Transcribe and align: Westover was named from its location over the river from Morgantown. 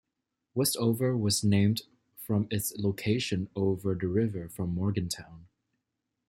Westover 0.55 1.15
was 1.15 1.43
named 1.43 1.83
from 2.17 2.47
its 2.49 2.75
location 2.75 3.51
over 3.55 3.93
the 3.93 4.07
river 4.07 4.49
from 4.49 4.73
Morgantown. 4.73 5.45